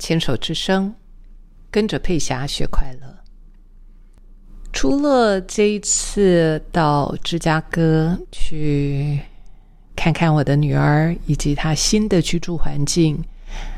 [0.00, 0.92] 牵手之声，
[1.70, 3.06] 跟着佩霞学快乐。
[4.72, 9.20] 除了这一次到芝加哥去
[9.94, 13.22] 看看我的女儿以及她新的居住环境，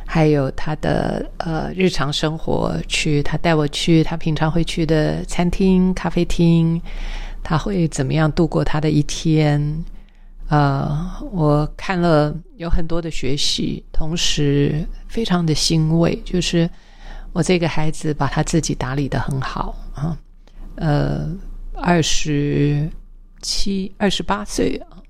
[0.06, 6.80] 还有她的呃日常生活，去她带我去她平常会去的餐厅、咖啡厅，
[7.42, 9.84] 她会怎么样度过她的一天？
[10.52, 16.68] 呃，我看了有很多的学习，同时非常的欣慰，就是
[17.32, 20.18] 我这个孩子把他自己打理的很好啊。
[20.74, 21.26] 呃，
[21.72, 22.86] 二十
[23.40, 25.00] 七、二十八岁啊，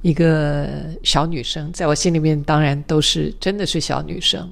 [0.00, 4.50] 一个小女生，在我心里面当然都是真的是小女生。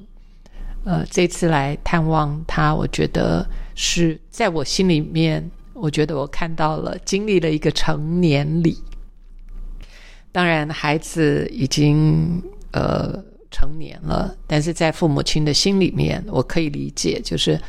[0.83, 3.43] 呃，这次来探望她，我觉得
[3.73, 8.77] 是在我心里面，我觉得我看到了经历了一个成年礼。
[10.33, 17.59] 当然，孩子已经呃成年了，但是在父母亲的心里面，我可以理解，就是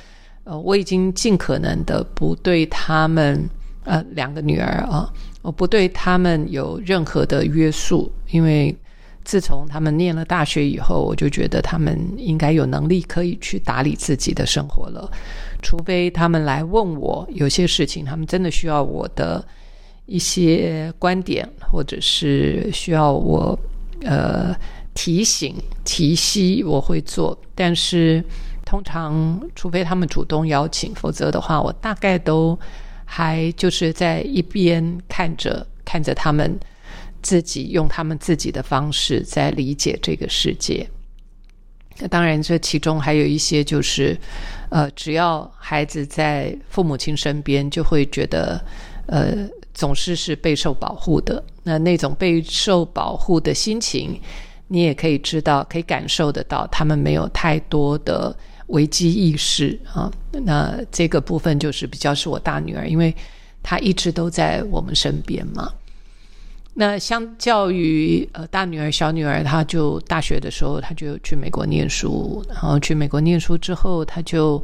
[0.45, 3.51] 呃，我已经尽可能的不对他们
[3.83, 8.73] 呃两个女儿啊，我不对他们有任何的约束，因为
[9.25, 15.11] 自从他们念了大学以后，我就觉得他们应该有能力可以去打理自己的生活了，
[15.63, 19.45] 除非他们来问我有些事情，他们真的需要我的。
[20.07, 23.59] 一些观点，或者是需要我
[24.03, 24.55] 呃
[24.95, 27.39] 提醒提息，我会做。
[27.55, 28.23] 但是
[28.65, 32.59] 通常，除非他们主动邀请，否则的话，我大概都
[33.05, 36.59] 还就是在一边看着看着他们
[37.23, 40.87] 自己用他们自己的方式在理解这个世界。
[41.99, 44.19] 那当然，这其中还有一些就是
[44.69, 48.63] 呃，只要孩子在父母亲身边，就会觉得
[49.07, 49.49] 呃。
[49.75, 54.21] 总是是备受保护的，那那种备受保护的心情，
[54.69, 58.35] 你也可以知道，可以感受得到，他们没有太多的
[58.69, 60.13] 危机意识啊。
[60.45, 63.15] 那这个部分就是比较是我大女儿，因为
[63.63, 65.73] 她一直都在我们身边嘛。
[66.75, 74.63] 那相较于呃大女儿、小女儿，她就大学的时候，她就去美国念书，然后去美国念书之后，她就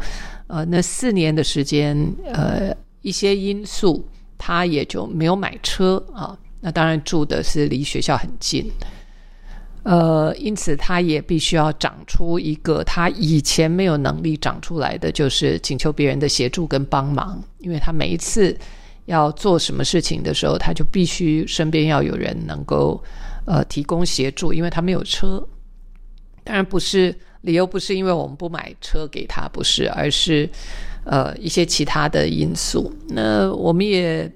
[0.48, 4.06] 呃那四年的时间，呃一些因素。
[4.48, 8.64] 他也就没有买车啊，那当然住的是离学校很近，
[9.82, 17.38] 呃，因此他也必须要长出一个他以前没有能力长出来的，就是请求别人的协助跟帮忙。
[17.58, 18.56] 因为他每一次
[19.04, 22.98] 要做什么事情的时候，他就必须身边要有人能够
[23.44, 25.46] 呃提供协助，因为他没有车。
[26.42, 30.48] 当然不是理由，不是因为我们不买车给他，不是，而是。
[31.04, 34.30] 呃，一些其他的因素，那我们也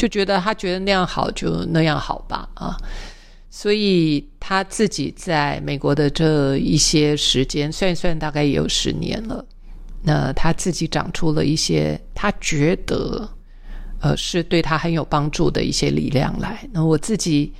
[0.00, 2.74] 就觉得他觉得那样好，就那样好吧，啊，
[3.50, 9.44] 所以他自己在美国的这一些时间，算一算大概也有十年了。
[10.02, 13.28] 那他自己长出了一些他觉得
[14.00, 16.66] 呃是对他很有帮助的一些力量来。
[16.72, 17.52] 那我自己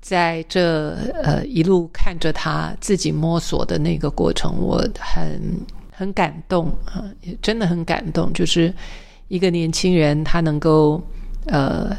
[0.00, 5.38] 在这呃一路看着他自己摸索的那个过程，我很。
[5.96, 8.32] 很感动啊，也真的很感动。
[8.32, 8.74] 就是
[9.28, 11.00] 一个年轻人，他能够
[11.46, 11.96] 呃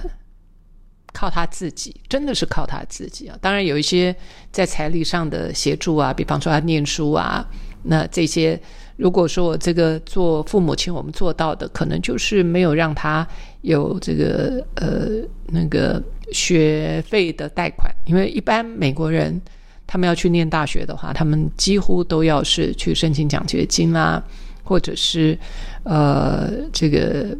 [1.13, 3.37] 靠他自己，真的是靠他自己啊。
[3.41, 4.15] 当然有一些
[4.51, 7.45] 在财力上的协助啊，比方说他念书啊，
[7.83, 8.59] 那这些
[8.97, 13.27] 如果说我这个做父母亲，我们做到的，可能就是没有让他
[13.61, 15.07] 有这个呃
[15.47, 16.01] 那个
[16.31, 19.41] 学费的贷款，因为一般美国人。
[19.87, 24.19] 他们要去念大学的话，他们几乎都要是去申请奖学金啦，
[24.63, 25.37] 或者是
[25.83, 27.37] 呃这个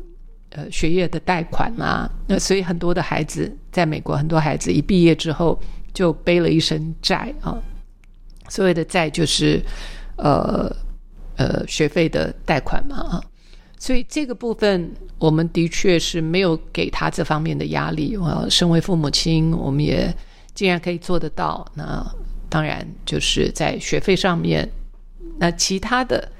[0.55, 2.09] 呃学业的贷款啦。
[2.27, 5.59] 那所以很多的孩子在美国，很多孩子一毕业之后
[5.93, 7.55] 就背了一身债啊。
[8.49, 9.61] 所谓的债就是
[10.17, 10.73] 呃
[11.35, 13.23] 呃学费的贷款嘛啊。
[13.77, 18.17] 所以这个部分我们的确是没有给他这方面的压力。
[18.17, 20.11] 我身为父母亲，我们也
[20.53, 22.05] 竟然可以做得到那。
[22.47, 24.69] 当然，就是在学费上面，
[25.39, 26.31] 那其他的，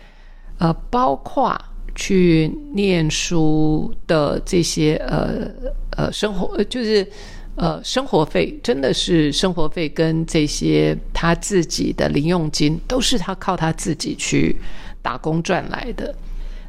[0.60, 1.60] 呃，包括
[1.96, 5.50] 去念书的这些，呃
[5.92, 7.08] 呃，生活就是
[7.56, 14.56] 呃生活费，真的是生活费跟这些他自己的零用金，都是他靠他自己去
[15.02, 16.14] 打工赚来的。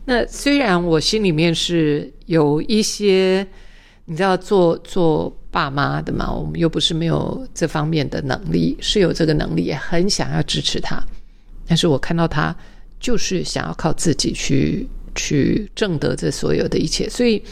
[0.05, 3.47] 那虽然我心里面是有一些，
[4.07, 5.37] 你知道，做做。
[5.49, 11.03] 爸妈的嘛，我们又不是没有这方面的能力，是有这个能力，也很想要支持他。
[11.67, 12.55] 但是我看到他
[13.01, 14.87] 就是想要靠自己去
[15.17, 17.43] 去挣得这所有的一切，所以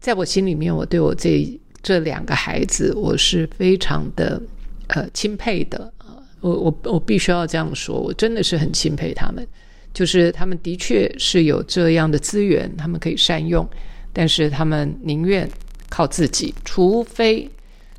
[0.00, 1.46] 在我心里面，我对我这
[1.82, 4.42] 这两个孩子，我是非常的
[4.88, 6.18] 呃钦佩的啊。
[6.40, 9.46] 我我我必须要这样说，我真的是很钦佩他们。
[9.94, 13.66] 就是他们的确是有这样的资源，他们可以善用，
[14.12, 15.48] 但是他们宁愿
[15.88, 17.50] 靠自己，除非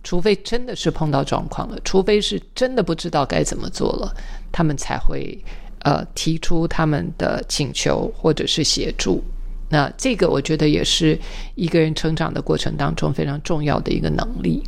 [0.04, 4.16] 除非真的是碰到状况了，除非是真的不知道该怎么做了，
[4.52, 5.44] 他们才会
[5.80, 9.24] 呃提出他们的请求或者是协助。
[9.70, 11.20] 那这个我觉得也是
[11.56, 14.64] 一个人成长的过程当中非常重要的一个能力。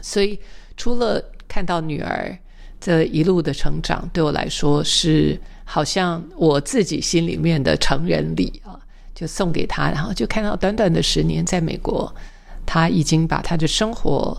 [0.00, 0.38] 所以
[0.76, 2.38] 除了看到女儿
[2.80, 5.40] 这一路的成长，对我来说是。
[5.72, 8.76] 好像我自己心里面的成人礼啊，
[9.14, 12.12] 就送给她，然后就看到短短的十年，在美国，
[12.66, 14.36] 她已经把她的生活，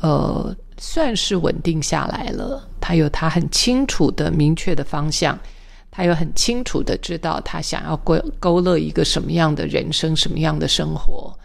[0.00, 2.66] 呃，算是稳定下来了。
[2.80, 5.38] 他有他很清楚的、明确的方向，
[5.90, 11.38] 他有很清楚的知道他想要勾勾勒一个什么样的人生、什么样的生活。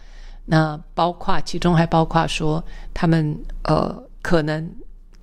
[0.46, 4.68] 那包括其中还包括说，他们呃，可能。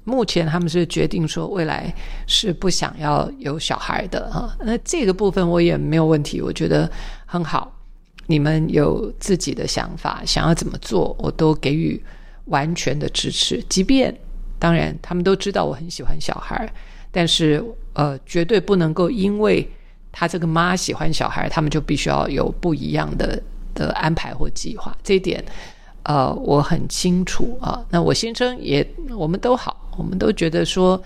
[0.06, 1.89] 目前他们是决定说未来
[2.27, 6.92] 是不想要有小孩的哈，那这个部分我也没有问题，我觉得
[7.25, 7.71] 很好。
[8.27, 12.04] 你们有自己的想法，想要怎么做，我都给予
[12.45, 13.63] 完全的支持。
[13.69, 14.13] 即便
[14.60, 16.72] 当然他们都知道我很喜欢小孩，
[17.12, 17.63] 但是
[17.94, 19.68] 呃，绝对不能够因为
[20.12, 23.42] 他这个妈喜欢小孩，他们就必须要有不一样的
[23.74, 24.95] 的安排或计划。
[25.04, 25.44] 这一点。
[26.06, 27.81] 呃，我很清楚啊。
[27.90, 28.86] 那我先生也，
[29.18, 31.01] 我们都好，我们都觉得说，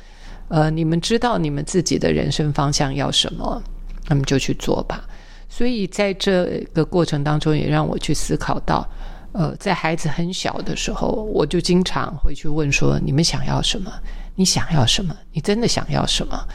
[0.47, 3.61] 呃，你们知道你们自己的人生方向要什么，
[4.07, 5.05] 那么就去做吧。
[5.47, 8.89] 所以在这个过程当中，也让我去思考到，
[9.37, 13.93] 呃，在孩子很小的时候，我就经常会去问说：你们想要什么？
[14.33, 15.15] 你想要什么？
[15.31, 16.47] 你真的想要什么？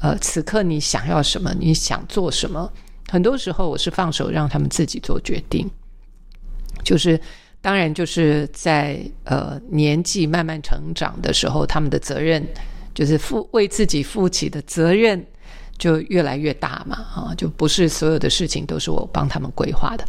[0.00, 1.54] 呃，此刻你想要什么？
[1.58, 2.68] 你想做什么？
[3.08, 5.70] 很多时候，我是放手让他们自己做决定，
[6.82, 7.20] 就是。
[7.62, 12.46] 当然，就是在呃年纪慢慢成长的时候，他们的责任
[12.94, 15.26] 就是负为自己负起的责任
[15.76, 20.04] 就越来越大嘛啊，就不是所有的事情都是我帮他们规划的，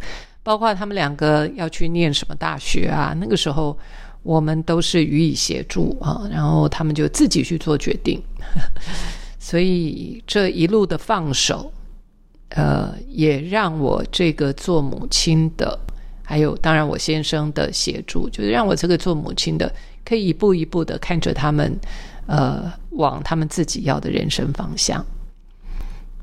[0.48, 3.78] 包括他们两个要去念什么大学啊，那个时候
[4.22, 8.18] 我们都是予以协助啊，然后他们就自己去做决定，
[9.38, 11.70] 所以这一路的放手，
[12.48, 15.78] 呃，也让我这个做母亲的。
[16.24, 19.70] 还有，当然我先生的协助，就是让我这个做母亲的
[20.02, 21.78] 可以一步一步的看着他们，
[22.26, 25.04] 呃，往他们自己要的人生方向。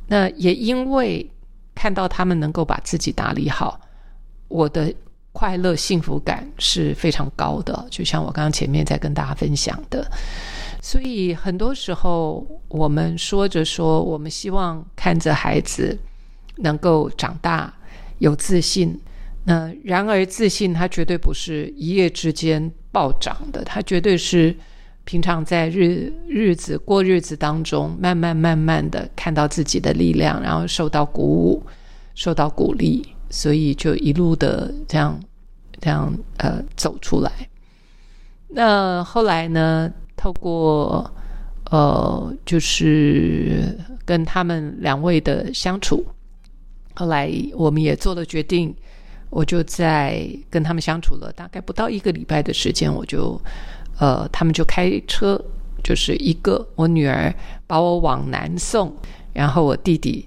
[0.08, 1.30] 那也因为
[1.76, 3.80] 看到他们能够把自己打理好，
[4.48, 4.94] 我的
[5.32, 7.86] 快乐幸福感是非常高的。
[7.90, 10.10] 就像我刚刚前面在跟大家分享的，
[10.82, 15.98] 所以很多时候我们说着说，我们希望看着孩子
[16.58, 17.74] 能够长大
[18.20, 19.00] 有自信。
[19.48, 24.56] 那然而，自信它绝对不是一夜之间暴涨的，它绝对是
[25.04, 31.64] 平常在日日子过日子当中，慢慢慢慢的看到自己的力量，然后受到鼓舞，
[32.16, 35.20] 受到鼓励，所以就一路的这样
[35.82, 37.30] 这样呃走出来。
[38.48, 41.14] 那后来呢，透过
[41.70, 46.06] 呃就是跟他们两位的相处，
[46.94, 48.74] 后来我们也做了决定。
[49.32, 53.42] 我就在跟他们相处了大概不到一个礼拜的时间，我就，
[54.00, 55.38] 呃，他们就开车，
[55.84, 57.34] 就是一个我女儿
[57.68, 58.96] 把我往南送，
[59.34, 60.26] 然后我弟弟，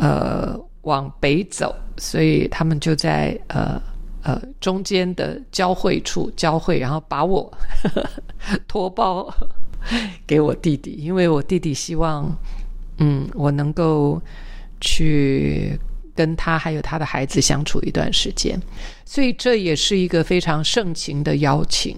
[0.00, 3.80] 呃，往北走，所以他们就在呃
[4.22, 7.52] 呃中间的交汇处交汇，然后把我
[8.68, 9.32] 托包
[10.26, 12.30] 给我弟弟，因为我弟弟希望，
[12.98, 14.20] 嗯，我能够
[14.80, 15.78] 去。
[16.14, 18.60] 跟他还有他的孩子相处一段时间，
[19.06, 21.96] 所以这也是一个非常盛情的邀请。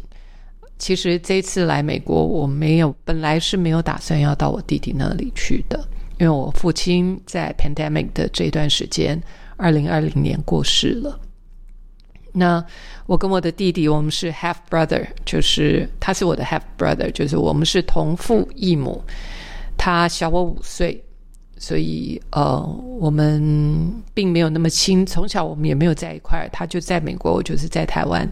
[0.78, 5.84] 其实这次来美国，我没有本来是没有打算要到我弟弟那里去的，
[6.18, 9.20] 因为我父亲在 pandemic 的这段时间，
[9.56, 11.18] 二零二零年过世了。
[12.32, 12.64] 那
[13.06, 19.02] 我跟我的弟弟，我们是 half brother，就是他是我的 half brother，就是我们是同父异母，
[19.76, 21.02] 他小我五岁。
[21.56, 22.60] 所以，呃，
[22.98, 26.46] 我们并没有那么亲，从小我们也没有在一块。
[26.52, 28.28] 他就在美国，我就是在台湾。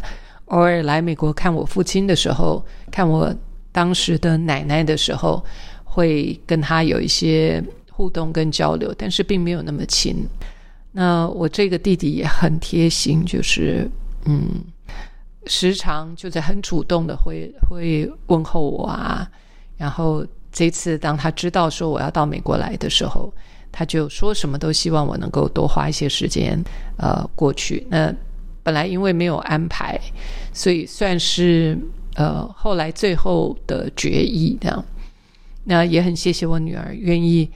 [0.47, 3.35] 偶尔来美国看我父亲的时候，看我
[3.71, 5.43] 当时的奶奶的时候，
[5.93, 10.17] 会跟他有一些互动跟交流，但是并没有那么亲。
[10.93, 13.91] 那我这个弟弟也很贴心，就是
[14.25, 14.65] 嗯，
[15.47, 19.29] 时常就在很主动的会会问候我啊，
[19.77, 20.27] 然后。
[20.55, 23.33] 这次当他知道说我要到美国来的时候，
[23.73, 26.63] 他就说什么都希望我能够多花一些时间，
[26.99, 27.87] 呃，过去。
[27.89, 28.15] 那
[28.63, 29.99] 本来因为没有安排，
[30.53, 31.75] 所以算是
[32.17, 34.85] 呃后来最后的决议这样。
[35.65, 37.51] 那也很谢谢我女儿愿意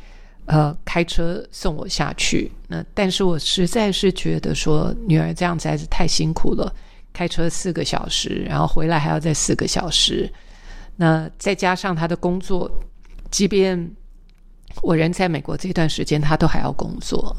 [0.44, 2.50] 呃开车送我下去。
[2.68, 6.72] 那但是我实在是觉得说女儿这样子还是太辛苦了，
[7.12, 10.32] 开车四个小时，然后回来还要再四个小时。
[10.96, 12.70] 那再加上她的工作，
[13.30, 13.90] 即便
[14.82, 17.36] 我人在美国这段时间，她都还要工作。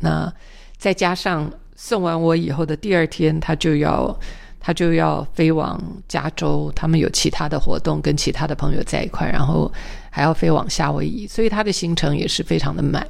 [0.00, 0.32] 那
[0.76, 4.18] 再加上送完我以后的第二天，她就要。
[4.60, 9.70] 他就要飞往加州，他们有其他的活动，跟其他的朋友在一块，然后
[10.10, 13.06] 还要飞往夏威夷，所以他的行程也是非常的满。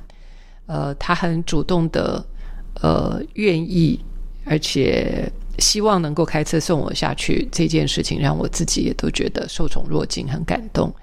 [0.67, 2.25] 呃，他很主动的，
[2.83, 3.99] 呃，愿意，
[4.45, 10.95] 而且希望能够开车送我下去，这件事情让我自己也都觉得受宠若惊，很感动。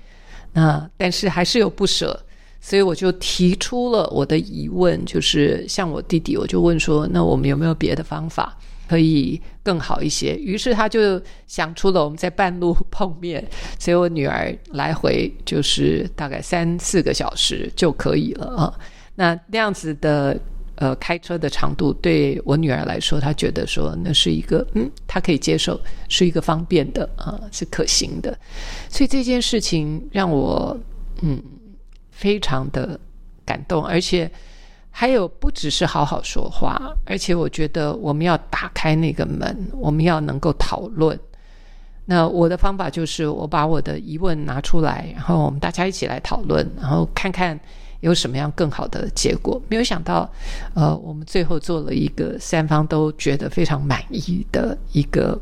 [0.53, 2.17] 那但是还是有不舍，
[2.61, 8.55] 所以我就提出了我的疑问，就是像我弟弟，我就问说，那我们有没有别的方法？
[8.87, 13.43] 可以更好一些，于是他就想出了我们在半路碰面，
[13.79, 18.73] 所以我女儿来回就是大概三四个小时就可以了啊。
[19.15, 20.39] 那那样子的
[20.75, 28.37] 呃开车的长度对我女儿来说，她觉得说那是一个嗯，她可以接受，是一个方便的啊，是可行的。
[28.89, 30.77] 所以这件事情让我
[31.21, 31.41] 嗯
[32.11, 32.99] 非常的
[33.45, 34.29] 感动，而且。
[34.97, 41.19] 还有不只是好好说话，而且我觉得我们要打开那个门，我们要能够讨论。
[42.05, 47.59] 那我的方法就是，我把我的疑问拿出来，然后我们大家一起来讨论，然后看看
[47.99, 49.61] 有什么样更好的结果。
[49.67, 50.31] 没有想到，
[50.75, 55.37] 呃，我们最后做了一个三方都觉得非常满意的一个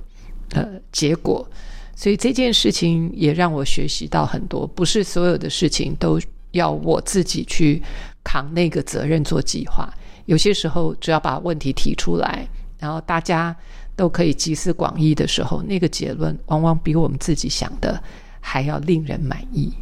[0.53, 1.47] 呃结果。
[1.95, 6.19] 所以这件事情也让我学习到很多，不是所有的事情都
[6.53, 7.83] 要我自己去。
[8.23, 9.93] 扛那个责任做计划，
[10.25, 12.47] 有些时候只要把问题提出来，
[12.79, 13.55] 然后大家
[13.95, 18.01] 都可以集思广益的时候，那个结论往往比我们自己想的
[18.39, 19.73] 还要令人满意。